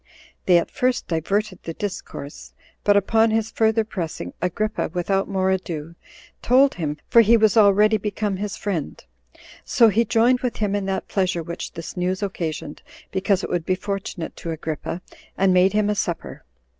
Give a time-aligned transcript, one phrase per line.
[0.47, 2.53] They at first diverted the discourse;
[2.83, 5.93] but upon his further pressing, Agrippa, without more ado,
[6.41, 8.99] told him, for he was already become his friend;
[9.63, 13.63] so he joined with him in that pleasure which this news occasioned, because it would
[13.63, 15.03] be fortunate to Agrippa,
[15.37, 16.45] and made him a supper.